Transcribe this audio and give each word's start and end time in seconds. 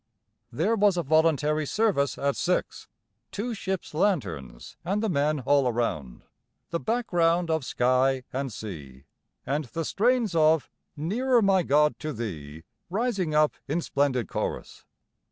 There 0.51 0.75
was 0.75 0.97
a 0.97 1.03
voluntary 1.03 1.67
service 1.67 2.17
at 2.17 2.35
six; 2.35 2.87
two 3.31 3.53
ships' 3.53 3.93
lanterns 3.93 4.75
and 4.83 5.03
the 5.03 5.09
men 5.09 5.41
all 5.41 5.67
around, 5.67 6.23
the 6.71 6.79
background 6.79 7.51
of 7.51 7.63
sky 7.63 8.23
and 8.33 8.51
sea, 8.51 9.03
and 9.45 9.65
the 9.65 9.85
strains 9.85 10.33
of 10.33 10.71
"Nearer 10.97 11.43
my 11.43 11.61
God 11.61 11.99
to 11.99 12.13
Thee" 12.13 12.63
rising 12.89 13.35
up 13.35 13.53
in 13.67 13.79
splendid 13.79 14.27
chorus. 14.27 14.85